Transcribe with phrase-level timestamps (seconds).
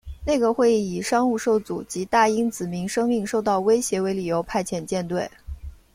[0.25, 5.29] 内阁会议以商务受阻及大英子民生命受到威胁为理由派遣舰队。